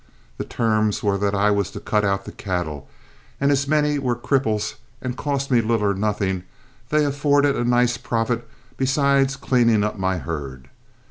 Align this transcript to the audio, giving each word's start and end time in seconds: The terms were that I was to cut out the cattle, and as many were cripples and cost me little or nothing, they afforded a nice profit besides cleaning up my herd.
The 0.39 0.45
terms 0.45 1.03
were 1.03 1.19
that 1.19 1.35
I 1.35 1.51
was 1.51 1.69
to 1.69 1.79
cut 1.79 2.03
out 2.03 2.25
the 2.25 2.31
cattle, 2.31 2.89
and 3.39 3.51
as 3.51 3.67
many 3.67 3.99
were 3.99 4.15
cripples 4.15 4.77
and 4.99 5.15
cost 5.15 5.51
me 5.51 5.61
little 5.61 5.85
or 5.89 5.93
nothing, 5.93 6.41
they 6.89 7.05
afforded 7.05 7.55
a 7.55 7.63
nice 7.63 7.97
profit 7.97 8.49
besides 8.77 9.35
cleaning 9.35 9.83
up 9.83 9.99
my 9.99 10.17
herd. 10.17 10.69